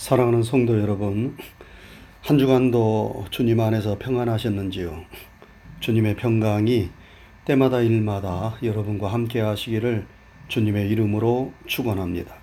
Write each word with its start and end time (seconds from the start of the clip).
사랑하는 0.00 0.42
성도 0.42 0.80
여러분, 0.80 1.36
한 2.22 2.38
주간도 2.38 3.26
주님 3.30 3.60
안에서 3.60 3.98
평안하셨는지요? 3.98 5.04
주님의 5.80 6.16
평강이 6.16 6.88
때마다 7.44 7.82
일마다 7.82 8.56
여러분과 8.62 9.12
함께 9.12 9.40
하시기를 9.40 10.06
주님의 10.48 10.88
이름으로 10.88 11.52
축원합니다. 11.66 12.34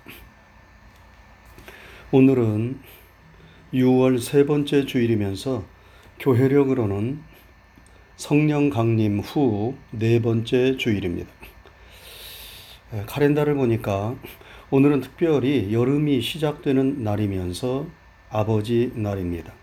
오늘은 2.12 2.78
6월 3.74 4.20
세 4.20 4.46
번째 4.46 4.86
주일이면서 4.86 5.64
교회력으로는 6.20 7.20
성령 8.14 8.70
강림 8.70 9.18
후 9.18 9.76
네 9.90 10.22
번째 10.22 10.76
주일입니다. 10.76 11.28
카렌다를 13.06 13.56
보니까 13.56 14.14
오늘은 14.70 15.00
특별히 15.00 15.72
여름이 15.72 16.20
시작되는 16.20 17.02
날이면서 17.02 17.86
아버지 18.28 18.92
날입니다. 18.94 19.54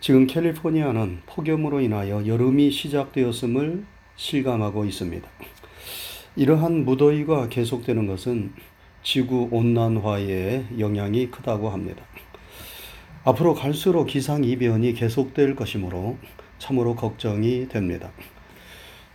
지금 0.00 0.26
캘리포니아는 0.26 1.18
폭염으로 1.26 1.82
인하여 1.82 2.26
여름이 2.26 2.70
시작되었음을 2.70 3.84
실감하고 4.16 4.86
있습니다. 4.86 5.28
이러한 6.36 6.86
무더위가 6.86 7.50
계속되는 7.50 8.06
것은 8.06 8.54
지구 9.02 9.46
온난화에 9.50 10.64
영향이 10.78 11.30
크다고 11.30 11.68
합니다. 11.68 12.02
앞으로 13.24 13.52
갈수록 13.52 14.06
기상 14.06 14.42
이변이 14.42 14.94
계속될 14.94 15.54
것이므로 15.54 16.16
참으로 16.58 16.96
걱정이 16.96 17.68
됩니다. 17.68 18.10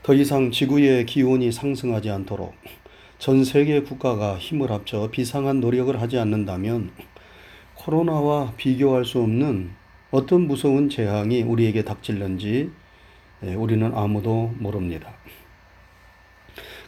더 0.03 0.13
이상 0.13 0.51
지구의 0.51 1.07
기온이 1.07 1.51
상승하지 1.51 2.11
않도록 2.11 2.53
전 3.23 3.45
세계 3.45 3.79
국가가 3.79 4.37
힘을 4.37 4.69
합쳐 4.69 5.09
비상한 5.09 5.61
노력을 5.61 6.01
하지 6.01 6.17
않는다면 6.17 6.91
코로나와 7.73 8.51
비교할 8.57 9.05
수 9.05 9.21
없는 9.21 9.71
어떤 10.11 10.41
무서운 10.45 10.89
재앙이 10.89 11.43
우리에게 11.43 11.85
닥칠는지 11.85 12.69
예, 13.45 13.53
우리는 13.53 13.95
아무도 13.95 14.53
모릅니다. 14.59 15.13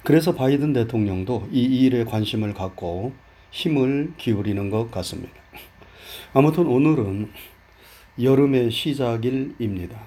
그래서 0.04 0.36
바이든 0.36 0.74
대통령도 0.74 1.48
이 1.54 1.64
일에 1.64 2.04
관심을 2.04 2.54
갖고 2.54 3.14
힘을 3.52 4.12
기울이는 4.18 4.70
것 4.70 4.92
같습니다. 4.92 5.32
아무튼 6.34 6.68
오늘은 6.68 7.32
여름의 8.22 8.72
시작일입니다. 8.72 9.98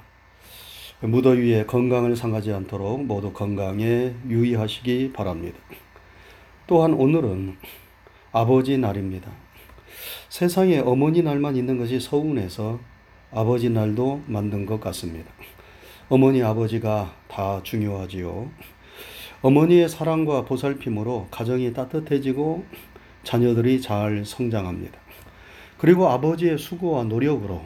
무더위에 1.01 1.65
건강을 1.65 2.17
상하지 2.17 2.53
않도록 2.53 3.07
모두 3.07 3.33
건강에 3.33 4.13
유의하시기 4.29 5.15
바랍니다. 5.15 5.59
또한 6.69 6.93
오늘은 6.93 7.57
아버지 8.31 8.77
날입니다. 8.77 9.31
세상에 10.29 10.81
어머니 10.81 11.23
날만 11.23 11.57
있는 11.57 11.79
것이 11.79 11.99
서운해서 11.99 12.79
아버지 13.33 13.71
날도 13.71 14.25
만든 14.27 14.67
것 14.67 14.79
같습니다. 14.79 15.31
어머니, 16.11 16.43
아버지가 16.43 17.15
다 17.27 17.63
중요하지요. 17.63 18.51
어머니의 19.41 19.89
사랑과 19.89 20.45
보살핌으로 20.45 21.29
가정이 21.31 21.73
따뜻해지고 21.73 22.67
자녀들이 23.23 23.81
잘 23.81 24.27
성장합니다. 24.27 24.99
그리고 25.79 26.09
아버지의 26.09 26.59
수고와 26.59 27.05
노력으로 27.05 27.63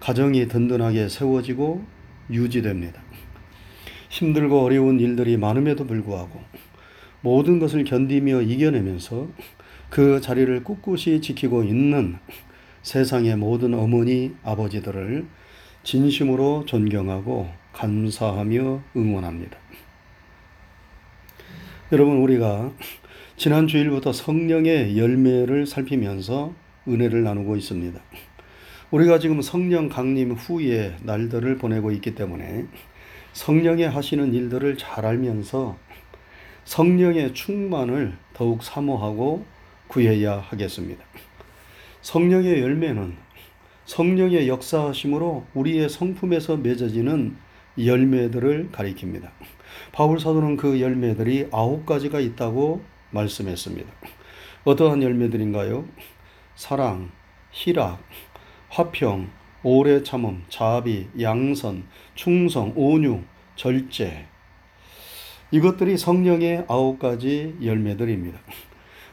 가정이 0.00 0.48
든든하게 0.48 1.10
세워지고 1.10 1.84
유지됩니다. 2.30 3.02
힘들고 4.08 4.62
어려운 4.62 5.00
일들이 5.00 5.36
많음에도 5.36 5.86
불구하고 5.86 6.40
모든 7.22 7.58
것을 7.58 7.84
견디며 7.84 8.42
이겨내면서 8.42 9.28
그 9.88 10.20
자리를 10.20 10.64
꿋꿋이 10.64 11.20
지키고 11.20 11.64
있는 11.64 12.16
세상의 12.82 13.36
모든 13.36 13.74
어머니, 13.74 14.34
아버지들을 14.42 15.26
진심으로 15.84 16.64
존경하고 16.66 17.48
감사하며 17.72 18.82
응원합니다. 18.96 19.56
여러분, 21.92 22.18
우리가 22.18 22.72
지난 23.36 23.66
주일부터 23.66 24.12
성령의 24.12 24.98
열매를 24.98 25.66
살피면서 25.66 26.54
은혜를 26.88 27.22
나누고 27.22 27.56
있습니다. 27.56 28.00
우리가 28.90 29.18
지금 29.18 29.40
성령 29.40 29.88
강림 29.88 30.32
후의 30.32 30.96
날들을 31.02 31.56
보내고 31.58 31.92
있기 31.92 32.14
때문에 32.14 32.66
성령의 33.32 33.88
하시는 33.88 34.34
일들을 34.34 34.76
잘 34.76 35.06
알면서 35.06 35.78
성령의 36.64 37.34
충만을 37.34 38.16
더욱 38.34 38.62
사모하고 38.62 39.44
구해야 39.88 40.38
하겠습니다. 40.38 41.04
성령의 42.00 42.60
열매는 42.60 43.16
성령의 43.84 44.48
역사하심으로 44.48 45.46
우리의 45.54 45.88
성품에서 45.88 46.56
맺어지는 46.56 47.36
열매들을 47.78 48.70
가리킵니다. 48.72 49.30
바울 49.92 50.20
사도는 50.20 50.56
그 50.56 50.80
열매들이 50.80 51.48
아홉 51.50 51.86
가지가 51.86 52.20
있다고 52.20 52.82
말씀했습니다. 53.10 53.90
어떠한 54.64 55.02
열매들인가요? 55.02 55.84
사랑, 56.54 57.10
희락, 57.50 58.02
화평, 58.68 59.30
오래 59.62 60.02
참음, 60.02 60.44
자비, 60.48 61.08
양선, 61.20 61.84
충성, 62.14 62.72
온유, 62.76 63.20
절제, 63.56 64.26
이것들이 65.52 65.98
성령의 65.98 66.64
아홉 66.66 66.98
가지 66.98 67.54
열매들입니다. 67.62 68.38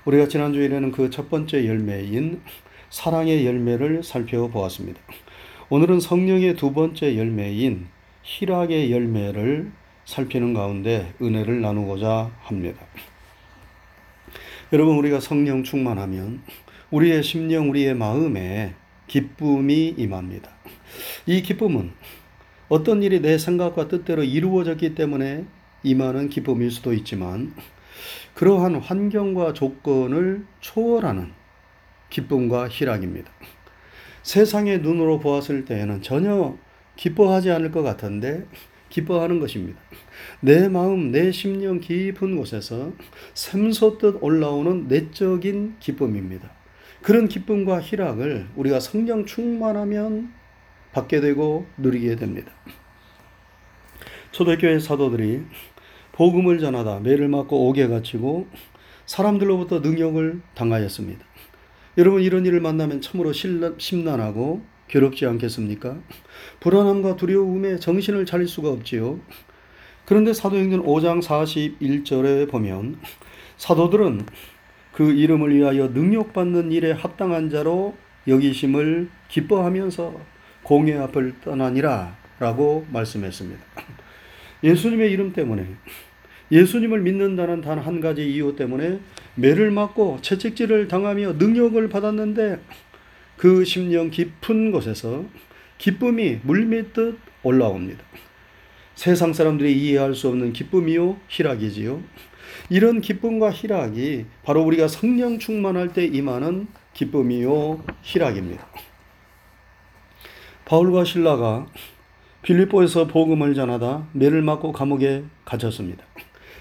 우리가 0.05 0.29
지난주에는 0.29 0.91
그 0.93 1.09
첫 1.09 1.29
번째 1.29 1.67
열매인 1.67 2.41
사랑의 2.89 3.45
열매를 3.45 4.03
살펴보았습니다. 4.03 5.01
오늘은 5.69 5.99
성령의 5.99 6.55
두 6.55 6.73
번째 6.73 7.17
열매인 7.17 7.87
희락의 8.23 8.89
열매를 8.91 9.69
살피는 10.05 10.53
가운데 10.53 11.13
은혜를 11.21 11.59
나누고자 11.59 12.31
합니다. 12.39 12.79
여러분, 14.71 14.97
우리가 14.97 15.19
성령 15.19 15.63
충만하면 15.63 16.41
우리의 16.89 17.21
심령, 17.21 17.69
우리의 17.69 17.95
마음에 17.95 18.75
기쁨이 19.07 19.93
임합니다. 19.97 20.49
이 21.25 21.41
기쁨은 21.41 21.91
어떤 22.69 23.03
일이 23.03 23.19
내 23.19 23.37
생각과 23.37 23.89
뜻대로 23.89 24.23
이루어졌기 24.23 24.95
때문에 24.95 25.45
임하는 25.83 26.29
기쁨일 26.29 26.71
수도 26.71 26.93
있지만 26.93 27.53
그러한 28.33 28.75
환경과 28.75 29.53
조건을 29.53 30.45
초월하는 30.59 31.31
기쁨과 32.09 32.69
희락입니다. 32.69 33.31
세상의 34.23 34.81
눈으로 34.81 35.19
보았을 35.19 35.65
때에는 35.65 36.01
전혀 36.01 36.57
기뻐하지 36.95 37.51
않을 37.51 37.71
것 37.71 37.81
같은데 37.81 38.45
기뻐하는 38.89 39.39
것입니다. 39.39 39.79
내 40.41 40.67
마음, 40.67 41.11
내 41.11 41.31
심령 41.31 41.79
깊은 41.79 42.35
곳에서 42.35 42.91
샘솟듯 43.33 44.17
올라오는 44.21 44.87
내적인 44.87 45.75
기쁨입니다. 45.79 46.51
그런 47.01 47.27
기쁨과 47.27 47.81
희락을 47.81 48.47
우리가 48.55 48.79
성령 48.79 49.25
충만하면 49.25 50.33
받게 50.91 51.21
되고 51.21 51.65
누리게 51.77 52.15
됩니다. 52.15 52.51
초대교회 54.39 54.79
사도들이 54.79 55.41
복음을 56.13 56.59
전하다 56.59 57.01
매를 57.01 57.27
맞고 57.27 57.67
옥에 57.67 57.87
갇히고 57.87 58.47
사람들로부터 59.05 59.79
능욕을 59.79 60.39
당하였습니다. 60.55 61.25
여러분 61.97 62.21
이런 62.21 62.45
일을 62.45 62.61
만나면 62.61 63.01
참으로 63.01 63.33
심란하고 63.33 64.61
괴롭지 64.87 65.25
않겠습니까? 65.25 65.97
불안함과 66.61 67.17
두려움에 67.17 67.79
정신을 67.79 68.25
차릴 68.25 68.47
수가 68.47 68.69
없지요. 68.69 69.19
그런데 70.05 70.31
사도행전 70.31 70.85
5장 70.85 71.21
41절에 71.21 72.49
보면 72.49 72.97
사도들은 73.57 74.25
그 74.93 75.11
이름을 75.11 75.53
위하여 75.53 75.87
능력받는 75.87 76.71
일에 76.71 76.93
합당한 76.93 77.49
자로 77.49 77.93
여기심을 78.25 79.09
기뻐하면서 79.27 80.15
공회 80.63 80.97
앞을 80.97 81.41
떠나니라 81.41 82.15
라고 82.39 82.85
말씀했습니다. 82.89 83.59
예수님의 84.63 85.11
이름 85.11 85.33
때문에 85.33 85.65
예수님을 86.51 87.01
믿는다는 87.01 87.61
단 87.61 87.79
한 87.79 88.01
가지 88.01 88.29
이유 88.29 88.55
때문에 88.55 88.99
매를 89.35 89.71
맞고 89.71 90.19
채찍질을 90.21 90.87
당하며 90.87 91.33
능력을 91.33 91.87
받았는데 91.89 92.59
그 93.37 93.63
심령 93.63 94.09
깊은 94.09 94.71
곳에서 94.71 95.25
기쁨이 95.77 96.39
물밀듯 96.43 97.17
올라옵니다. 97.43 98.03
세상 98.95 99.31
사람들이 99.31 99.79
이해할 99.79 100.13
수 100.13 100.27
없는 100.27 100.51
기쁨이요 100.51 101.17
희락이지요. 101.29 102.03
이런 102.69 102.99
기쁨과 102.99 103.51
희락이 103.51 104.25
바로 104.43 104.63
우리가 104.63 104.89
성령 104.89 105.39
충만할 105.39 105.93
때 105.93 106.03
임하는 106.05 106.67
기쁨이요 106.93 107.85
희락입니다. 108.01 108.67
바울과 110.65 111.05
신라가 111.05 111.67
빌립보에서 112.41 113.07
복음을 113.07 113.53
전하다 113.53 114.07
매를 114.13 114.41
맞고 114.41 114.71
감옥에 114.71 115.23
갇혔습니다. 115.45 116.03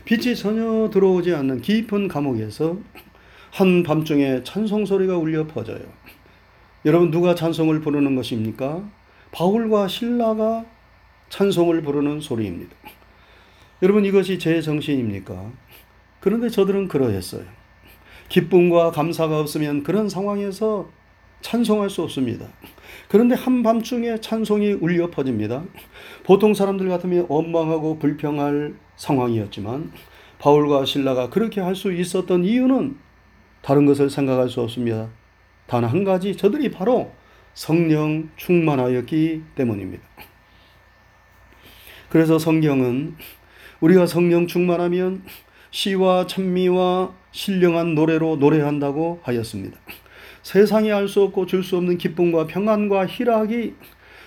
빛이 0.04 0.34
전혀 0.34 0.90
들어오지 0.90 1.34
않는 1.34 1.60
깊은 1.60 2.08
감옥에서 2.08 2.78
한 3.50 3.82
밤중에 3.82 4.42
찬송 4.42 4.86
소리가 4.86 5.16
울려 5.16 5.46
퍼져요. 5.46 5.80
여러분 6.84 7.10
누가 7.10 7.34
찬송을 7.34 7.80
부르는 7.80 8.16
것입니까? 8.16 8.88
바울과 9.32 9.88
신라가 9.88 10.64
찬송을 11.28 11.82
부르는 11.82 12.20
소리입니다. 12.20 12.74
여러분 13.82 14.04
이것이 14.04 14.38
제 14.38 14.60
정신입니까? 14.60 15.52
그런데 16.20 16.48
저들은 16.48 16.88
그러했어요. 16.88 17.44
기쁨과 18.28 18.90
감사가 18.90 19.38
없으면 19.40 19.82
그런 19.82 20.08
상황에서 20.08 20.90
찬송할 21.40 21.90
수 21.90 22.02
없습니다. 22.02 22.46
그런데 23.08 23.34
한밤중에 23.34 24.20
찬송이 24.20 24.72
울려 24.74 25.10
퍼집니다. 25.10 25.64
보통 26.24 26.54
사람들 26.54 26.88
같으면 26.88 27.26
원망하고 27.28 27.98
불평할 27.98 28.74
상황이었지만 28.96 29.92
바울과 30.38 30.84
신라가 30.84 31.30
그렇게 31.30 31.60
할 31.60 31.74
수 31.74 31.92
있었던 31.92 32.44
이유는 32.44 32.96
다른 33.62 33.86
것을 33.86 34.10
생각할 34.10 34.48
수 34.48 34.60
없습니다. 34.60 35.08
단 35.66 35.84
한 35.84 36.04
가지 36.04 36.36
저들이 36.36 36.70
바로 36.70 37.12
성령 37.54 38.30
충만하였기 38.36 39.42
때문입니다. 39.54 40.02
그래서 42.08 42.38
성경은 42.38 43.16
우리가 43.80 44.06
성령 44.06 44.46
충만하면 44.46 45.22
시와 45.70 46.26
찬미와 46.26 47.12
신령한 47.32 47.94
노래로 47.94 48.36
노래한다고 48.36 49.20
하였습니다. 49.22 49.78
세상이 50.48 50.90
알 50.90 51.08
수 51.08 51.20
없고 51.24 51.44
줄 51.44 51.62
수 51.62 51.76
없는 51.76 51.98
기쁨과 51.98 52.46
평안과 52.46 53.06
희락이 53.06 53.74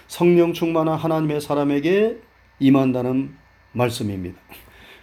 성령 0.05 0.53
충만한 0.53 0.95
하나님의 0.95 1.41
사람에게 1.41 2.17
임한다는 2.59 3.33
말씀입니다. 3.71 4.39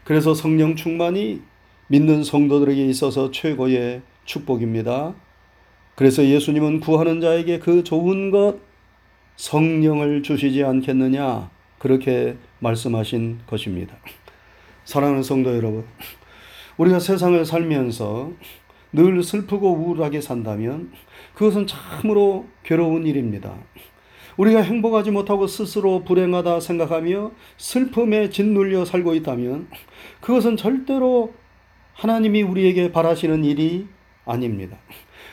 그래서 0.05 0.33
성령 0.33 0.77
충만이 0.77 1.43
믿는 1.89 2.23
성도들에게 2.23 2.87
있어서 2.87 3.33
최고의 3.33 4.03
축복입니다. 4.27 5.17
그래서 5.97 6.25
예수님은 6.25 6.79
구하는 6.79 7.21
자에게 7.21 7.59
그 7.59 7.83
좋은 7.83 8.31
것 8.31 8.59
성령을 9.35 10.23
주시지 10.23 10.63
않겠느냐 10.63 11.51
그렇게 11.81 12.37
말씀하신 12.61 13.41
것입니다. 13.49 13.97
사랑하는 14.85 15.25
성도 15.25 15.57
여러분, 15.57 15.85
우리가 16.77 17.01
세상을 17.01 17.45
살면서 17.45 18.31
늘 18.93 19.23
슬프고 19.23 19.73
우울하게 19.75 20.21
산다면 20.21 20.93
그것은 21.35 21.67
참으로 21.67 22.47
괴로운 22.63 23.07
일입니다. 23.07 23.55
우리가 24.37 24.63
행복하지 24.63 25.11
못하고 25.11 25.47
스스로 25.47 26.05
불행하다 26.05 26.61
생각하며 26.61 27.33
슬픔에 27.57 28.31
짓눌려 28.31 28.85
살고 28.85 29.15
있다면 29.17 29.69
그것은 30.21 30.57
절대로 30.57 31.35
하나님이 31.95 32.43
우리에게 32.43 32.93
바라시는 32.93 33.45
일이 33.45 33.89
아닙니다. 34.25 34.79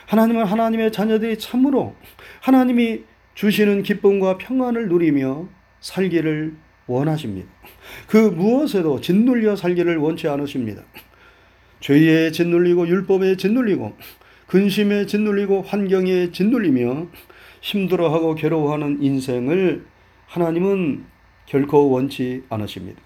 하나님은 0.06 0.44
하나님의 0.44 0.92
자녀들이 0.92 1.38
참으로 1.38 1.94
하나님이 2.40 3.02
주시는 3.34 3.82
기쁨과 3.82 4.38
평안을 4.38 4.88
누리며 4.88 5.48
살기를 5.80 6.56
원하십니다. 6.86 7.48
그 8.08 8.16
무엇에도 8.16 9.00
짓눌려 9.00 9.56
살기를 9.56 9.98
원치 9.98 10.28
않으십니다. 10.28 10.82
죄에 11.80 12.30
짓눌리고 12.30 12.88
율법에 12.88 13.36
짓눌리고 13.36 13.96
근심에 14.46 15.06
짓눌리고 15.06 15.62
환경에 15.62 16.30
짓눌리며 16.30 17.08
힘들어하고 17.60 18.34
괴로워하는 18.34 19.02
인생을 19.02 19.84
하나님은 20.26 21.04
결코 21.46 21.90
원치 21.90 22.44
않으십니다. 22.48 23.00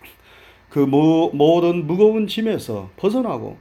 그 0.68 0.78
모든 0.78 1.86
무거운 1.86 2.26
짐에서 2.26 2.90
벗어나고 2.96 3.58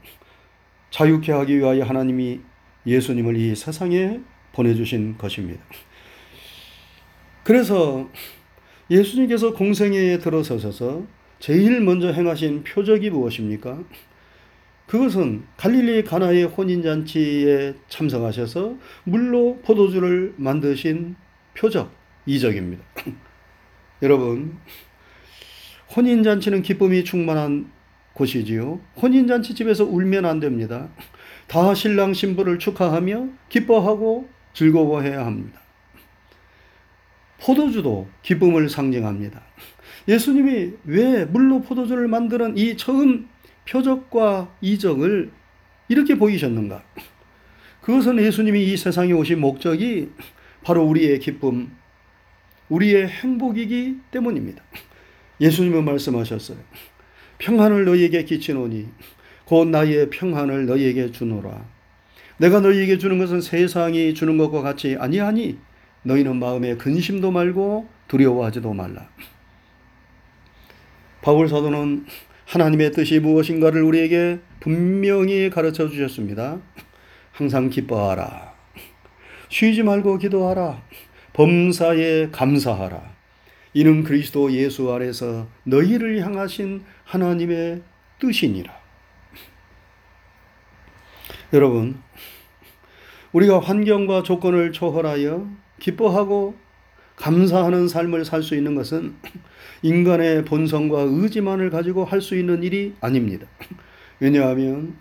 자유케 0.92 1.32
하기 1.32 1.58
위하여 1.58 1.84
하나님이 1.84 2.40
예수님을 2.86 3.38
이 3.38 3.56
세상에 3.56 4.20
보내주신 4.54 5.18
것입니다. 5.18 5.64
그래서 7.44 8.10
예수님께서 8.92 9.54
공생애에 9.54 10.20
들어서셔서 10.20 11.04
제일 11.40 11.82
먼저 11.82 12.12
행하신 12.12 12.64
표적이 12.64 13.10
무엇입니까? 13.12 13.84
그것은 14.90 15.44
갈릴리 15.56 16.04
가나의 16.04 16.46
혼인잔치에 16.46 17.76
참석하셔서 17.90 18.76
물로 19.04 19.60
포도주를 19.64 20.34
만드신 20.38 21.16
표적, 21.56 21.94
이적입니다. 22.26 22.84
여러분, 24.02 24.58
혼인잔치는 25.96 26.64
기쁨이 26.64 27.04
충만한 27.04 27.70
곳이지요. 28.14 28.80
혼인잔치 29.00 29.54
집에서 29.54 29.86
울면 29.86 30.26
안 30.26 30.40
됩니다. 30.40 30.90
다 31.46 31.76
신랑 31.76 32.16
신부를 32.16 32.58
축하하며 32.58 33.28
기뻐하고 33.50 34.28
즐거워해야 34.54 35.24
합니다. 35.24 35.62
포도주도 37.40 38.08
기쁨을 38.24 38.70
상징합니다. 38.70 39.40
예수님이 40.08 40.72
왜 40.86 41.26
물로 41.26 41.62
포도주를 41.62 42.08
만드는 42.08 42.58
이 42.58 42.76
처음 42.76 43.30
표적과 43.70 44.56
이적을 44.62 45.32
이렇게 45.88 46.16
보이셨는가? 46.16 46.84
그것은 47.82 48.20
예수님이 48.20 48.66
이 48.66 48.78
세상에 48.78 49.12
오신 49.14 49.40
목적이 49.40 50.10
바로 50.64 50.84
우리의 50.84 51.20
기쁨, 51.20 51.72
우리의 52.70 53.08
행복이기 53.08 53.98
때문입니다. 54.12 54.64
예수님은 55.40 55.86
말씀하셨어요. 55.86 56.58
평안을 57.38 57.86
너희에게 57.86 58.26
끼치노니 58.26 58.90
곧 59.46 59.68
나의 59.70 60.10
평안을 60.10 60.66
너희에게 60.66 61.12
주노라. 61.12 61.66
내가 62.38 62.60
너희에게 62.60 62.98
주는 62.98 63.18
것은 63.18 63.42
세상이 63.42 64.14
주는 64.14 64.38
것과 64.38 64.62
같이 64.62 64.96
아니하니 65.00 65.58
너희는 66.04 66.38
마음에 66.38 66.76
근심도 66.76 67.32
말고 67.32 67.88
두려워하지도 68.08 68.74
말라. 68.74 69.10
바울 71.22 71.50
사도는 71.50 72.06
하나님의 72.50 72.92
뜻이 72.94 73.20
무엇인가를 73.20 73.84
우리에게 73.84 74.40
분명히 74.60 75.52
가르쳐 75.52 75.88
주셨습니다. 75.88 76.60
항상 77.32 77.70
기뻐하라. 77.70 78.56
쉬지 79.50 79.84
말고 79.84 80.18
기도하라. 80.18 80.82
범사에 81.34 82.30
감사하라. 82.32 83.04
이는 83.76 84.04
그리스도 84.04 84.52
예수 84.52 84.92
아래서 84.92 85.48
너희를 85.64 86.26
향하신 86.26 86.84
하나님의 87.04 87.84
뜻이니라. 88.20 88.74
여러분, 91.54 92.02
우리가 93.32 93.60
환경과 93.60 94.24
조건을 94.24 94.72
초월하여 94.72 95.48
기뻐하고 95.80 96.56
감사하는 97.20 97.88
삶을 97.88 98.26
살 98.26 98.42
수 98.42 98.56
있는 98.56 98.76
것은 98.76 99.14
인간의 99.82 100.46
본성과 100.46 101.02
의지만을 101.02 101.70
가지고 101.70 102.06
할 102.06 102.22
수 102.22 102.36
있는 102.36 102.64
일이 102.64 102.94
아닙니다. 103.02 103.46
왜냐하면 104.20 104.96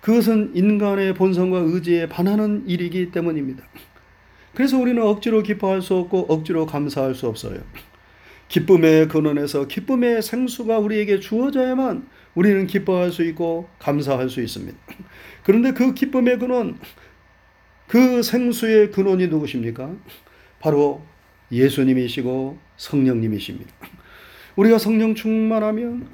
그것은 0.00 0.52
인간의 0.54 1.14
본성과 1.14 1.58
의지에 1.58 2.08
반하는 2.08 2.64
일이기 2.66 3.10
때문입니다. 3.10 3.64
그래서 4.54 4.78
우리는 4.78 5.02
억지로 5.02 5.42
기뻐할 5.42 5.82
수 5.82 5.94
없고 5.94 6.26
억지로 6.28 6.66
감사할 6.66 7.14
수 7.14 7.28
없어요. 7.28 7.60
기쁨의 8.48 9.08
근원에서 9.08 9.66
기쁨의 9.66 10.22
생수가 10.22 10.78
우리에게 10.78 11.20
주어져야만 11.20 12.08
우리는 12.34 12.66
기뻐할 12.66 13.12
수 13.12 13.22
있고 13.24 13.68
감사할 13.78 14.30
수 14.30 14.40
있습니다. 14.40 14.76
그런데 15.44 15.72
그 15.72 15.92
기쁨의 15.92 16.38
근원, 16.38 16.78
그 17.86 18.22
생수의 18.22 18.90
근원이 18.90 19.28
누구십니까? 19.28 19.94
바로 20.60 21.02
예수님이시고 21.50 22.58
성령님이십니다. 22.76 23.70
우리가 24.56 24.78
성령 24.78 25.14
충만하면 25.14 26.08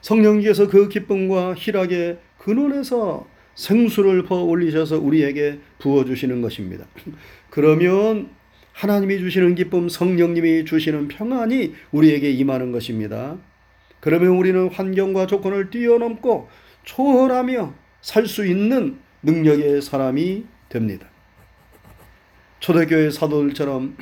성령께서 0.00 0.68
그 0.68 0.88
기쁨과 0.88 1.54
희락의 1.54 2.18
근원에서 2.38 3.26
생수를 3.54 4.24
퍼 4.24 4.42
올리셔서 4.42 4.98
우리에게 4.98 5.58
부어 5.78 6.04
주시는 6.04 6.42
것입니다. 6.42 6.86
그러면 7.50 8.30
하나님이 8.72 9.18
주시는 9.18 9.56
기쁨, 9.56 9.88
성령님이 9.88 10.64
주시는 10.64 11.08
평안이 11.08 11.74
우리에게 11.90 12.30
임하는 12.30 12.70
것입니다. 12.70 13.36
그러면 13.98 14.30
우리는 14.36 14.68
환경과 14.68 15.26
조건을 15.26 15.70
뛰어넘고 15.70 16.48
초월하며 16.84 17.74
살 18.00 18.26
수 18.26 18.46
있는 18.46 18.98
능력의 19.24 19.82
사람이 19.82 20.44
됩니다. 20.68 21.08
초대교회 22.60 23.10
사도들처럼 23.10 23.96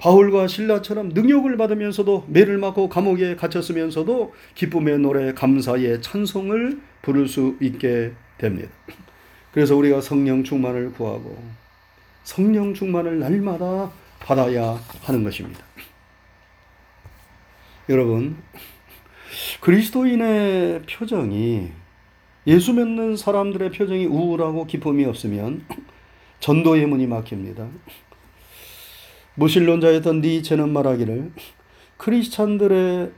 바울과 0.00 0.46
신라처럼 0.46 1.10
능력을 1.10 1.54
받으면서도 1.58 2.24
매를 2.28 2.56
맞고 2.56 2.88
감옥에 2.88 3.36
갇혔으면서도 3.36 4.32
기쁨의 4.54 4.98
노래, 5.00 5.34
감사의 5.34 6.00
찬송을 6.00 6.80
부를 7.02 7.28
수 7.28 7.56
있게 7.60 8.12
됩니다. 8.38 8.70
그래서 9.52 9.76
우리가 9.76 10.00
성령 10.00 10.42
충만을 10.42 10.92
구하고 10.92 11.36
성령 12.22 12.72
충만을 12.72 13.18
날마다 13.18 13.90
받아야 14.20 14.80
하는 15.02 15.22
것입니다. 15.22 15.62
여러분, 17.90 18.38
그리스도인의 19.60 20.82
표정이 20.82 21.72
예수 22.46 22.72
믿는 22.72 23.16
사람들의 23.16 23.72
표정이 23.72 24.06
우울하고 24.06 24.66
기쁨이 24.66 25.04
없으면 25.04 25.66
전도의 26.38 26.86
문이 26.86 27.06
막힙니다. 27.06 27.68
무신론자였던 29.34 30.20
니체는 30.20 30.72
말하기를 30.72 31.32
크리스찬들의 31.96 33.12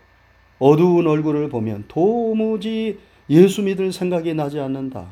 어두운 0.58 1.06
얼굴을 1.06 1.48
보면 1.48 1.84
도무지 1.88 2.98
예수 3.30 3.62
믿을 3.62 3.92
생각이 3.92 4.34
나지 4.34 4.60
않는다. 4.60 5.10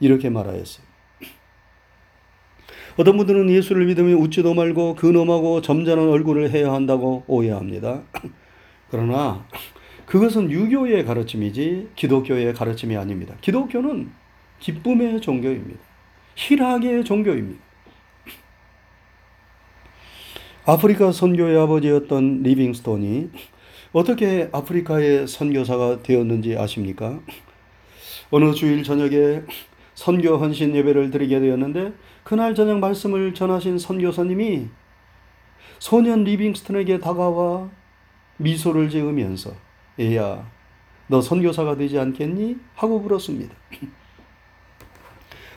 이렇게 0.00 0.30
말하였어요. 0.30 0.84
어떤 2.96 3.16
분들은 3.16 3.48
예수를 3.48 3.86
믿으면 3.86 4.14
웃지도 4.14 4.54
말고 4.54 4.96
근엄하고 4.96 5.62
점잖은 5.62 6.10
얼굴을 6.10 6.50
해야 6.50 6.72
한다고 6.72 7.24
오해합니다. 7.26 8.02
그러나 8.90 9.46
그것은 10.04 10.50
유교의 10.50 11.04
가르침이지 11.06 11.90
기독교의 11.96 12.52
가르침이 12.52 12.96
아닙니다. 12.96 13.34
기독교는 13.40 14.10
기쁨의 14.58 15.20
종교입니다. 15.22 15.80
희락의 16.34 17.04
종교입니다. 17.04 17.71
아프리카 20.64 21.10
선교의 21.10 21.58
아버지였던 21.58 22.44
리빙스톤이 22.44 23.30
어떻게 23.92 24.48
아프리카의 24.52 25.26
선교사가 25.26 26.04
되었는지 26.04 26.56
아십니까? 26.56 27.18
어느 28.30 28.54
주일 28.54 28.84
저녁에 28.84 29.42
선교 29.94 30.36
헌신 30.36 30.76
예배를 30.76 31.10
드리게 31.10 31.40
되었는데 31.40 31.94
그날 32.22 32.54
저녁 32.54 32.78
말씀을 32.78 33.34
전하신 33.34 33.78
선교사님이 33.78 34.68
소년 35.80 36.22
리빙스턴에게 36.22 37.00
다가와 37.00 37.68
미소를 38.36 38.88
지으면서 38.88 39.56
얘야 39.98 40.48
너 41.08 41.20
선교사가 41.20 41.76
되지 41.76 41.98
않겠니? 41.98 42.56
하고 42.76 43.00
물었습니다. 43.00 43.52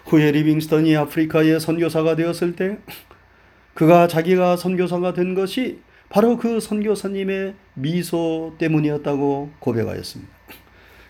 후에 0.06 0.32
리빙스턴이 0.32 0.96
아프리카의 0.96 1.60
선교사가 1.60 2.16
되었을 2.16 2.56
때 2.56 2.80
그가 3.76 4.08
자기가 4.08 4.56
선교사가 4.56 5.14
된 5.14 5.36
것이 5.36 5.80
바로 6.08 6.38
그 6.38 6.62
선교사님의 6.62 7.56
미소 7.74 8.56
때문이었다고 8.58 9.52
고백하였습니다. 9.60 10.34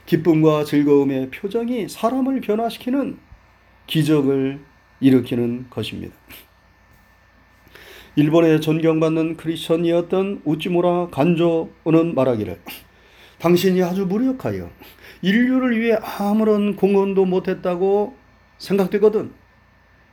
기쁨과 0.07 0.65
즐거움의 0.65 1.29
표정이 1.29 1.87
사람을 1.87 2.41
변화시키는 2.41 3.19
기적을 3.85 4.59
일으키는 4.99 5.67
것입니다. 5.69 6.15
일본의 8.15 8.61
존경받는 8.61 9.37
크리스천이었던 9.37 10.41
우찌무라 10.43 11.09
간조는 11.11 12.15
말하기를 12.15 12.59
당신이 13.37 13.83
아주 13.83 14.05
무력하여 14.07 14.71
인류를 15.21 15.79
위해 15.79 15.97
아무런 16.01 16.75
공헌도 16.75 17.25
못했다고 17.25 18.15
생각되거든. 18.57 19.44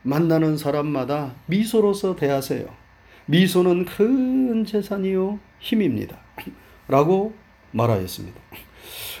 만나는 0.03 0.57
사람마다 0.57 1.33
미소로서 1.47 2.15
대하세요. 2.15 2.65
미소는 3.25 3.85
큰 3.85 4.65
재산이요 4.65 5.39
힘입니다. 5.59 6.17
라고 6.87 7.33
말하였습니다. 7.71 8.39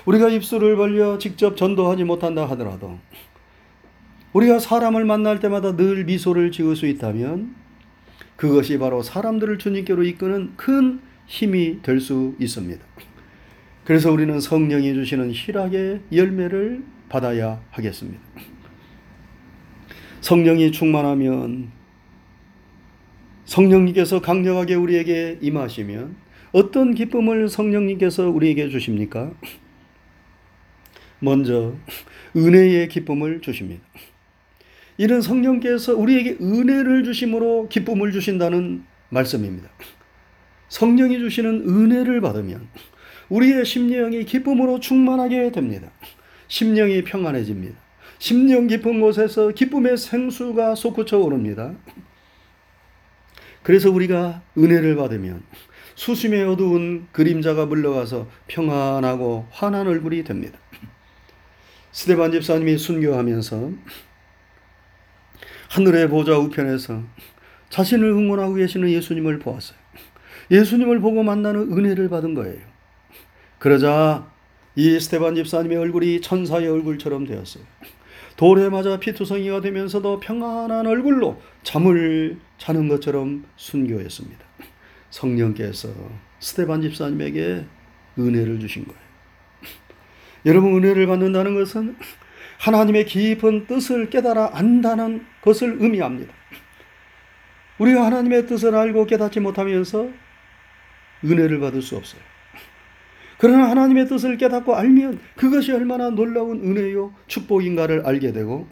우리가 0.05 0.29
입술을 0.29 0.75
벌려 0.75 1.17
직접 1.17 1.55
전도하지 1.55 2.03
못한다 2.03 2.45
하더라도 2.49 2.99
우리가 4.33 4.59
사람을 4.59 5.05
만날 5.05 5.39
때마다 5.39 5.75
늘 5.75 6.03
미소를 6.05 6.51
지을 6.51 6.75
수 6.75 6.85
있다면 6.87 7.55
그것이 8.35 8.77
바로 8.77 9.01
사람들을 9.01 9.57
주님께로 9.57 10.03
이끄는 10.03 10.53
큰 10.57 10.99
힘이 11.25 11.81
될 11.81 12.01
수 12.01 12.35
있습니다. 12.39 12.83
그래서 13.85 14.11
우리는 14.11 14.39
성령이 14.39 14.93
주시는 14.93 15.31
희락의 15.31 16.01
열매를 16.11 16.83
받아야 17.09 17.61
하겠습니다. 17.71 18.19
성령이 20.23 20.71
충만하면 20.71 21.69
성령님께서 23.43 24.21
강력하게 24.21 24.73
우리에게 24.75 25.37
임하시면 25.41 26.15
어떤 26.53 26.95
기쁨을 26.95 27.49
성령님께서 27.49 28.29
우리에게 28.29 28.69
주십니까? 28.69 29.33
먼저 31.19 31.75
은혜의 32.37 32.87
기쁨을 32.87 33.41
주십니다. 33.41 33.83
이는 34.97 35.19
성령께서 35.19 35.93
우리에게 35.93 36.37
은혜를 36.39 37.03
주심으로 37.03 37.67
기쁨을 37.67 38.13
주신다는 38.13 38.85
말씀입니다. 39.09 39.67
성령이 40.69 41.19
주시는 41.19 41.67
은혜를 41.67 42.21
받으면 42.21 42.69
우리의 43.27 43.65
심령이 43.65 44.23
기쁨으로 44.23 44.79
충만하게 44.79 45.51
됩니다. 45.51 45.91
심령이 46.47 47.03
평안해집니다. 47.03 47.83
심령 48.19 48.67
깊은 48.67 49.01
곳에서 49.01 49.49
기쁨의 49.49 49.97
생수가 49.97 50.75
솟구쳐 50.75 51.19
오릅니다. 51.19 51.73
그래서 53.63 53.89
우리가 53.89 54.41
은혜를 54.57 54.95
받으면 54.95 55.43
수심의 55.95 56.43
어두운 56.43 57.07
그림자가 57.11 57.65
물러가서 57.65 58.27
평안하고 58.47 59.47
환한 59.51 59.87
얼굴이 59.87 60.23
됩니다. 60.23 60.59
스테반 61.91 62.31
집사님이 62.31 62.77
순교하면서 62.77 63.71
하늘의 65.69 66.09
보좌 66.09 66.37
우편에서 66.37 67.03
자신을 67.69 68.07
응원하고 68.09 68.55
계시는 68.55 68.89
예수님을 68.89 69.39
보았어요. 69.39 69.77
예수님을 70.51 70.99
보고 70.99 71.23
만나는 71.23 71.71
은혜를 71.71 72.09
받은 72.09 72.33
거예요. 72.33 72.61
그러자 73.59 74.31
이 74.75 74.99
스테반 74.99 75.35
집사님의 75.35 75.77
얼굴이 75.77 76.21
천사의 76.21 76.67
얼굴처럼 76.67 77.25
되었어요. 77.25 77.63
돌에 78.35 78.69
맞아 78.69 78.99
피투성이가 78.99 79.61
되면서도 79.61 80.19
평안한 80.19 80.87
얼굴로 80.87 81.41
잠을 81.63 82.37
자는 82.57 82.87
것처럼 82.87 83.45
순교했습니다. 83.55 84.43
성령께서 85.09 85.89
스테반 86.39 86.81
집사님에게 86.81 87.65
은혜를 88.17 88.59
주신 88.59 88.85
거예요. 88.85 89.03
여러분 90.45 90.75
은혜를 90.75 91.07
받는다는 91.07 91.55
것은 91.55 91.95
하나님의 92.59 93.05
깊은 93.05 93.67
뜻을 93.67 94.09
깨달아 94.09 94.51
안다는 94.53 95.25
것을 95.41 95.77
의미합니다. 95.79 96.33
우리가 97.77 98.05
하나님의 98.05 98.47
뜻을 98.47 98.75
알고 98.75 99.05
깨닫지 99.05 99.39
못하면서 99.39 100.09
은혜를 101.23 101.59
받을 101.59 101.81
수 101.81 101.95
없어요. 101.95 102.21
그러나 103.37 103.69
하나님의 103.69 104.07
뜻을 104.07 104.37
깨닫고 104.37 104.75
알면 104.75 105.19
그것이 105.35 105.71
얼마나 105.71 106.09
놀라운 106.09 106.59
은혜요 106.63 107.13
축복인가를 107.27 108.05
알게 108.05 108.31
되고 108.31 108.67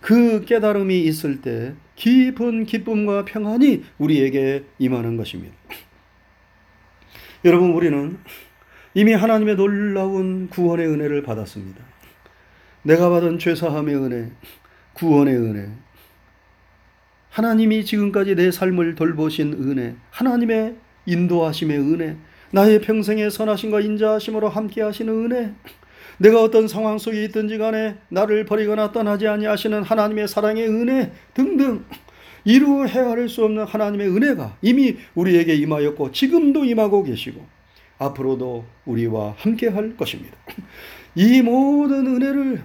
그 0.00 0.44
깨달음이 0.44 1.02
있을 1.04 1.40
때 1.40 1.74
깊은 1.96 2.64
기쁨과 2.64 3.24
평안이 3.24 3.84
우리에게 3.98 4.64
임하는 4.78 5.16
것입니다. 5.16 5.54
여러분 7.44 7.72
우리는 7.72 8.18
이미 8.94 9.12
하나님의 9.12 9.56
놀라운 9.56 10.48
구원의 10.48 10.86
은혜를 10.86 11.22
받았습니다. 11.22 11.82
내가 12.82 13.10
받은 13.10 13.38
죄사함의 13.38 13.96
은혜, 13.96 14.30
구원의 14.92 15.36
은혜, 15.36 15.68
하나님이 17.30 17.84
지금까지 17.84 18.36
내 18.36 18.50
삶을 18.52 18.94
돌보신 18.94 19.54
은혜, 19.54 19.96
하나님의 20.10 20.76
인도하심의 21.06 21.78
은혜, 21.78 22.16
나의 22.54 22.82
평생의 22.82 23.32
선하심과 23.32 23.80
인자하심으로 23.80 24.48
함께 24.48 24.80
하시는 24.80 25.12
은혜, 25.12 25.52
내가 26.18 26.40
어떤 26.40 26.68
상황 26.68 26.98
속에 26.98 27.24
있든지 27.24 27.58
간에 27.58 27.96
나를 28.10 28.44
버리거나 28.44 28.92
떠나지 28.92 29.26
아니하시는 29.26 29.82
하나님의 29.82 30.28
사랑의 30.28 30.68
은혜 30.68 31.10
등등 31.34 31.84
이루 32.44 32.86
헤아릴 32.86 33.28
수 33.28 33.44
없는 33.44 33.64
하나님의 33.64 34.06
은혜가 34.06 34.58
이미 34.62 34.96
우리에게 35.16 35.56
임하였고 35.56 36.12
지금도 36.12 36.64
임하고 36.64 37.02
계시고 37.02 37.44
앞으로도 37.98 38.64
우리와 38.84 39.34
함께 39.36 39.66
할 39.66 39.96
것입니다. 39.96 40.36
이 41.16 41.42
모든 41.42 42.06
은혜를 42.06 42.62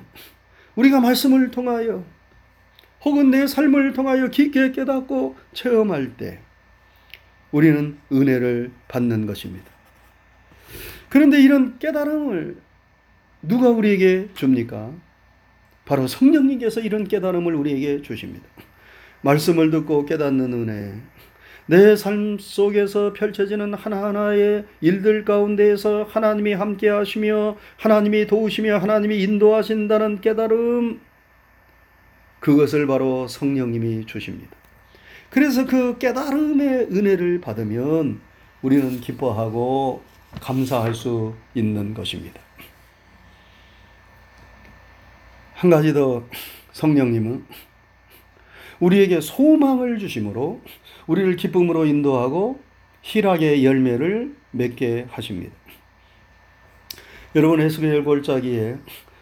우리가 0.75 0.99
말씀을 0.99 1.49
통하여 1.49 2.03
혹은 3.03 3.31
내 3.31 3.47
삶을 3.47 3.93
통하여 3.93 4.27
깊게 4.27 4.71
깨닫고 4.73 5.35
체험할 5.53 6.15
때 6.15 6.41
우리는 7.51 7.97
은혜를 8.11 8.69
받는 8.87 9.25
것입니다. 9.25 9.78
그런데 11.09 11.41
이런 11.41 11.77
깨달음을 11.79 12.57
누가 13.41 13.69
우리에게 13.69 14.29
줍니까? 14.35 14.91
바로 15.85 16.07
성령님께서 16.07 16.81
이런 16.81 17.07
깨달음을 17.07 17.55
우리에게 17.55 18.01
주십니다. 18.01 18.45
말씀을 19.21 19.71
듣고 19.71 20.05
깨닫는 20.05 20.53
은혜, 20.53 21.01
내 21.65 21.95
삶 21.95 22.37
속에서 22.39 23.13
펼쳐지는 23.13 23.75
하나하나의 23.75 24.65
일들 24.81 25.23
가운데에서 25.23 26.03
하나님이 26.03 26.53
함께 26.53 26.89
하시며 26.89 27.57
하나님이 27.77 28.25
도우시며 28.25 28.77
하나님이 28.77 29.21
인도하신다는 29.21 30.21
깨달음 30.21 30.99
그것을 32.39 32.87
바로 32.87 33.27
성령님이 33.27 34.05
주십니다. 34.07 34.49
그래서 35.29 35.67
그 35.67 35.99
깨달음의 35.99 36.87
은혜를 36.91 37.39
받으면 37.41 38.19
우리는 38.63 38.99
기뻐하고 38.99 40.01
감사할 40.41 40.93
수 40.93 41.33
있는 41.55 41.93
것입니다. 41.93 42.39
한 45.53 45.69
가지 45.69 45.93
더 45.93 46.23
성령님은 46.71 47.45
우리에게 48.79 49.19
소망을 49.19 49.99
주심으로 49.99 50.61
우리를 51.07 51.35
기쁨으로 51.35 51.85
인도하고 51.85 52.61
희락의 53.01 53.65
열매를 53.65 54.35
맺게 54.51 55.07
하십니다. 55.09 55.53
여러분 57.35 57.59
에스겔 57.61 58.03
골짜기에 58.03 58.77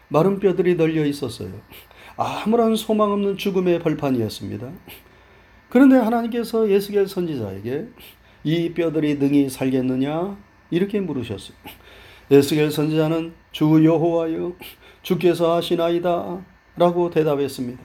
마른 0.08 0.38
뼈들이 0.38 0.76
널려 0.76 1.04
있었어요. 1.04 1.50
아무런 2.16 2.76
소망 2.76 3.12
없는 3.12 3.36
죽음의 3.36 3.80
벌판이었습니다. 3.80 4.70
그런데 5.68 5.96
하나님께서 5.96 6.70
예스겔 6.70 7.06
선지자에게 7.06 7.88
이 8.44 8.72
뼈들이 8.72 9.16
능히 9.16 9.50
살겠느냐 9.50 10.36
이렇게 10.70 11.00
물으셨어요. 11.00 11.56
에스겔 12.30 12.70
선지자는 12.70 13.32
주 13.52 13.84
여호와여 13.84 14.52
주께서 15.02 15.56
하시나이다 15.56 16.44
라고 16.76 17.10
대답했습니다. 17.10 17.82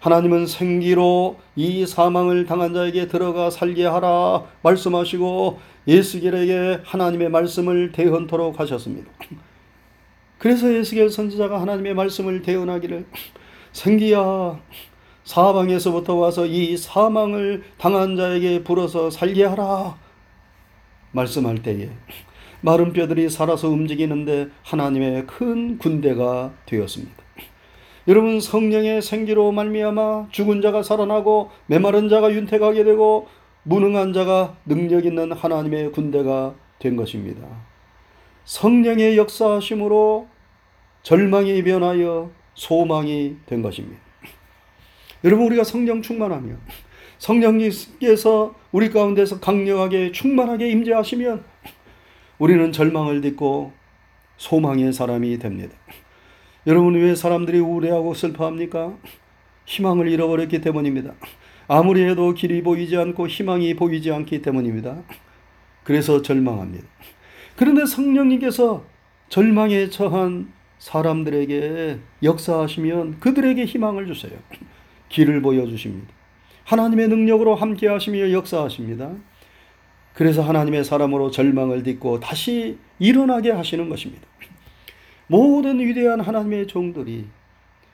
하나님은 0.00 0.46
생기로 0.46 1.38
이 1.54 1.86
사망을 1.86 2.44
당한 2.44 2.74
자에게 2.74 3.06
들어가 3.06 3.50
살게 3.50 3.86
하라 3.86 4.44
말씀하시고 4.62 5.60
예스겔에게 5.86 6.80
하나님의 6.84 7.30
말씀을 7.30 7.92
대언토록 7.92 8.58
하셨습니다. 8.60 9.10
그래서 10.38 10.72
예스겔 10.72 11.08
선지자가 11.08 11.60
하나님의 11.60 11.94
말씀을 11.94 12.42
대언하기를 12.42 13.06
생기야 13.72 14.60
사방에서부터 15.24 16.16
와서 16.16 16.46
이 16.46 16.76
사망을 16.76 17.62
당한 17.78 18.16
자에게 18.16 18.64
불어서 18.64 19.08
살게 19.08 19.44
하라 19.44 19.96
말씀할 21.12 21.62
때에 21.62 21.90
마른 22.60 22.92
뼈들이 22.92 23.28
살아서 23.28 23.68
움직이는데 23.68 24.48
하나님의 24.62 25.26
큰 25.26 25.78
군대가 25.78 26.52
되었습니다. 26.66 27.22
여러분 28.08 28.40
성령의 28.40 29.00
생기로 29.00 29.52
말미암아 29.52 30.28
죽은 30.30 30.60
자가 30.60 30.82
살아나고 30.82 31.50
메마른 31.66 32.08
자가 32.08 32.32
윤택하게 32.32 32.84
되고 32.84 33.28
무능한 33.62 34.12
자가 34.12 34.56
능력 34.66 35.04
있는 35.04 35.32
하나님의 35.32 35.92
군대가 35.92 36.54
된 36.78 36.96
것입니다. 36.96 37.46
성령의 38.44 39.16
역사하심으로 39.16 40.26
절망이 41.02 41.62
변하여 41.62 42.30
소망이 42.54 43.36
된 43.46 43.62
것입니다. 43.62 44.00
여러분 45.24 45.46
우리가 45.46 45.62
성령 45.62 46.02
충만하면 46.02 46.58
성령님께서 47.22 48.52
우리 48.72 48.90
가운데서 48.90 49.38
강력하게 49.38 50.10
충만하게 50.10 50.70
임재하시면 50.70 51.44
우리는 52.38 52.72
절망을 52.72 53.20
딛고 53.20 53.72
소망의 54.38 54.92
사람이 54.92 55.38
됩니다. 55.38 55.72
여러분 56.66 56.94
왜 56.94 57.14
사람들이 57.14 57.60
우울해하고 57.60 58.14
슬퍼합니까? 58.14 58.96
희망을 59.66 60.08
잃어버렸기 60.08 60.60
때문입니다. 60.60 61.14
아무리 61.68 62.02
해도 62.02 62.34
길이 62.34 62.60
보이지 62.60 62.96
않고 62.96 63.28
희망이 63.28 63.74
보이지 63.74 64.10
않기 64.10 64.42
때문입니다. 64.42 65.04
그래서 65.84 66.22
절망합니다. 66.22 66.84
그런데 67.54 67.86
성령님께서 67.86 68.84
절망에 69.28 69.90
처한 69.90 70.52
사람들에게 70.80 72.00
역사하시면 72.24 73.20
그들에게 73.20 73.64
희망을 73.64 74.06
주세요. 74.06 74.36
길을 75.08 75.40
보여주십니다. 75.40 76.21
하나님의 76.64 77.08
능력으로 77.08 77.54
함께 77.54 77.88
하시며 77.88 78.32
역사하십니다. 78.32 79.10
그래서 80.14 80.42
하나님의 80.42 80.84
사람으로 80.84 81.30
절망을 81.30 81.82
딛고 81.82 82.20
다시 82.20 82.78
일어나게 82.98 83.50
하시는 83.50 83.88
것입니다. 83.88 84.26
모든 85.26 85.80
위대한 85.80 86.20
하나님의 86.20 86.66
종들이 86.66 87.26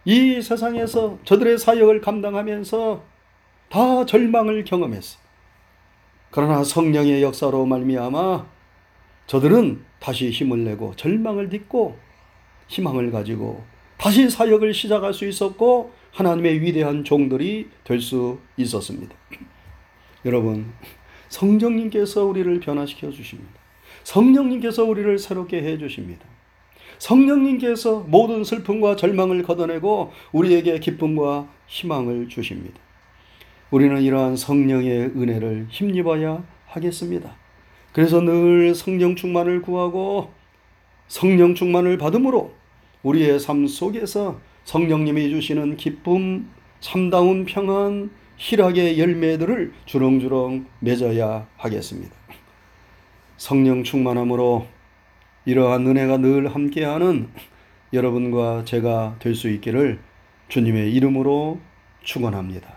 이 0.05 0.43
세상에서 0.43 1.19
저들의 1.25 1.59
사역을 1.59 2.01
감당하면서 2.01 3.05
다 3.69 4.07
절망을 4.07 4.65
경험했어. 4.65 5.19
그러나 6.31 6.65
성령의 6.65 7.23
역사로 7.23 7.67
말미암아 7.67 8.47
저들은 9.27 9.85
다시 10.01 10.31
힘을 10.31 10.65
내고 10.65 10.95
절망을 10.97 11.49
딛고 11.51 11.97
희망을 12.69 13.11
가지고 13.11 13.65
다시 13.99 14.29
사역을 14.31 14.73
시작할 14.75 15.13
수 15.13 15.27
있었고 15.27 15.93
하나님의 16.19 16.63
위대한 16.63 17.05
종들이 17.05 17.69
될 17.85 18.01
수 18.01 18.39
있었습니다. 18.57 19.15
여러분, 20.25 20.73
성령님께서 21.29 22.25
우리를 22.25 22.59
변화시켜 22.59 23.13
주십니다. 23.13 23.53
성령님께서 24.03 24.83
우리를 24.83 25.17
새롭게 25.17 25.63
해 25.63 25.79
주십니다. 25.79 26.27
성령님께서 26.99 28.01
모든 28.09 28.43
슬픔과 28.43 28.97
절망을 28.97 29.45
걷어내고 29.45 30.11
우리에게 30.33 30.81
기쁨과 30.81 31.49
희망을 31.69 32.29
주십니다. 32.29 32.81
우리는 33.71 34.03
이러한 34.03 34.37
성령의 34.37 35.13
은혜를 35.15 35.67
힘입어야 35.71 36.43
하겠습니다. 36.67 37.37
그래서 37.93 38.21
늘 38.21 38.75
성령 38.75 39.15
충만을 39.15 39.63
구하고 39.63 40.33
성령 41.07 41.55
충만을 41.55 41.97
받음으로 41.97 42.53
우리의 43.05 43.39
삶 43.39 43.69
속에서 43.69 44.48
성령님이 44.69 45.31
주시는 45.31 45.79
기쁨, 45.79 46.47
참다운 46.81 47.47
평안, 47.47 48.11
희락의 48.37 48.99
열매들을 48.99 49.73
주렁주렁 49.87 50.67
맺어야 50.81 51.47
하겠습니다. 51.57 52.15
성령 53.39 53.83
충만함으로 53.83 54.67
이러한 55.47 55.87
은혜가 55.87 56.19
늘 56.19 56.55
함께하는 56.55 57.31
여러분과 57.95 58.67
제가 58.67 59.17
될 59.21 59.35
수 59.35 59.49
있기를 59.49 60.01
주님의 60.49 60.93
이름으로 60.93 61.61
축원합니다. 62.03 62.71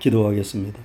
기도하겠습니다. 0.00 0.80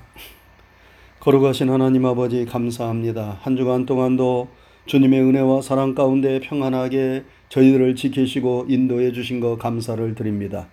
거룩하신 1.21 1.71
하나님 1.71 2.05
아버지 2.05 2.45
감사합니다. 2.45 3.39
한 3.41 3.57
주간 3.57 3.87
동안도 3.87 4.49
주님의 4.85 5.21
은혜와 5.21 5.63
사랑 5.63 5.95
가운데 5.95 6.39
평안하게 6.39 7.23
저희들을 7.49 7.95
지키시고 7.95 8.65
인도해 8.69 9.11
주신 9.11 9.39
것 9.39 9.57
감사를 9.57 10.15
드립니다. 10.15 10.67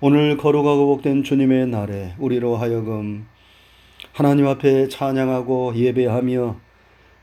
오늘 0.00 0.36
거룩하고 0.36 0.86
복된 0.86 1.22
주님의 1.22 1.68
날에 1.68 2.14
우리로 2.18 2.56
하여금 2.56 3.26
하나님 4.12 4.46
앞에 4.46 4.88
찬양하고 4.88 5.74
예배하며 5.76 6.56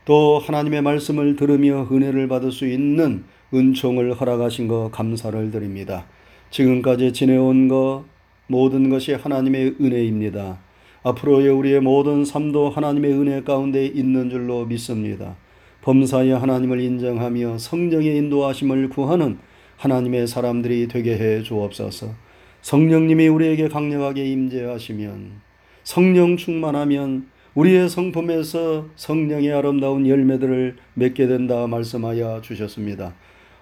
또 0.06 0.38
하나님의 0.38 0.82
말씀을 0.82 1.36
들으며 1.36 1.86
은혜를 1.90 2.26
받을 2.28 2.50
수 2.50 2.66
있는 2.66 3.24
은총을 3.52 4.14
허락하신 4.14 4.68
것 4.68 4.90
감사를 4.90 5.50
드립니다. 5.50 6.06
지금까지 6.50 7.12
지내온 7.12 7.68
것 7.68 8.04
모든 8.46 8.90
것이 8.90 9.12
하나님의 9.12 9.76
은혜입니다. 9.80 10.58
앞으로의 11.02 11.48
우리의 11.48 11.80
모든 11.80 12.24
삶도 12.24 12.70
하나님의 12.70 13.12
은혜 13.12 13.42
가운데 13.42 13.86
있는 13.86 14.28
줄로 14.30 14.66
믿습니다. 14.66 15.36
범사에 15.82 16.32
하나님을 16.32 16.80
인정하며 16.80 17.58
성령의 17.58 18.16
인도하심을 18.16 18.90
구하는 18.90 19.38
하나님의 19.76 20.26
사람들이 20.26 20.88
되게 20.88 21.16
해 21.16 21.42
주옵소서. 21.42 22.14
성령님이 22.60 23.28
우리에게 23.28 23.68
강력하게 23.68 24.26
임재하시면 24.26 25.40
성령 25.82 26.36
충만하면 26.36 27.28
우리의 27.54 27.88
성품에서 27.88 28.88
성령의 28.94 29.52
아름다운 29.52 30.06
열매들을 30.06 30.76
맺게 30.94 31.26
된다 31.26 31.66
말씀하여 31.66 32.42
주셨습니다. 32.42 33.14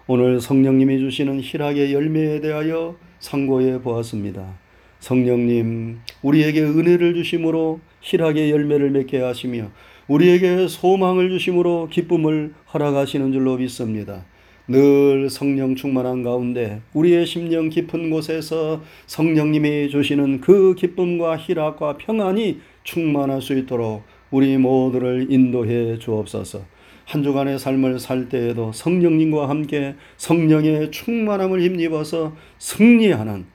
오늘 0.08 0.40
성령님이 0.40 0.98
주시는 0.98 1.40
희락의 1.40 1.94
열매에 1.94 2.40
대하여 2.40 2.96
상고해 3.20 3.80
보았습니다. 3.80 4.58
성령님, 4.98 6.00
우리에게 6.22 6.62
은혜를 6.62 7.14
주심으로 7.14 7.80
희락의 8.00 8.50
열매를 8.50 8.90
맺게 8.90 9.20
하시며 9.20 9.70
우리에게 10.08 10.68
소망을 10.68 11.28
주심으로 11.30 11.88
기쁨을 11.90 12.54
허락하시는 12.72 13.32
줄로 13.32 13.56
믿습니다. 13.56 14.24
늘 14.66 15.30
성령 15.30 15.74
충만한 15.74 16.22
가운데 16.22 16.82
우리의 16.92 17.24
심령 17.26 17.68
깊은 17.68 18.10
곳에서 18.10 18.82
성령님이 19.06 19.88
주시는 19.88 20.40
그 20.40 20.74
기쁨과 20.74 21.38
희락과 21.38 21.96
평안이 21.98 22.60
충만할 22.84 23.40
수 23.40 23.56
있도록 23.56 24.02
우리 24.30 24.56
모두를 24.58 25.28
인도해 25.30 25.98
주옵소서. 25.98 26.62
한 27.06 27.22
주간의 27.22 27.58
삶을 27.58 27.98
살 27.98 28.28
때에도 28.28 28.72
성령님과 28.72 29.48
함께 29.48 29.94
성령의 30.18 30.90
충만함을 30.90 31.62
힘입어서 31.62 32.36
승리하는 32.58 33.46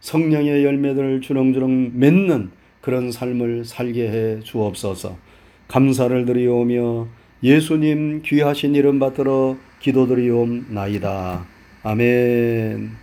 성령의 0.00 0.64
열매들을 0.64 1.20
주렁주렁 1.20 1.92
맺는 1.94 2.50
그런 2.80 3.12
삶을 3.12 3.66
살게 3.66 4.08
해 4.08 4.40
주옵소서. 4.40 5.31
감사를 5.72 6.26
드리오며 6.26 7.08
예수님 7.42 8.20
귀하신 8.26 8.74
이름 8.74 8.98
받들어 8.98 9.56
기도드리옵나이다. 9.80 11.46
아멘. 11.82 13.01